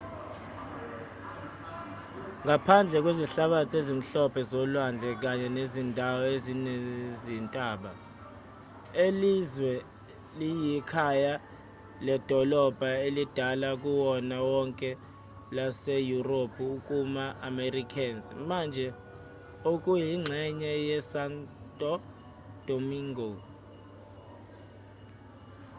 ngaphandle 2.43 2.97
kwezihlabathi 3.03 3.75
ezimhlophe 3.81 4.41
zolwandle 4.51 5.09
kanye 5.23 5.47
nezindawo 5.57 6.21
ezinezintaba 6.35 7.91
lelizwe 8.97 9.73
liyikhaya 10.39 11.33
ledolobha 12.05 12.89
elidala 13.07 13.69
kunawo 13.81 14.47
wonke 14.55 14.89
laseyurophu 15.55 16.65
kuma-americas 16.85 18.23
manje 18.49 18.87
okuyingxenye 19.71 20.71
yesanto 20.89 21.91
domingo 22.67 23.29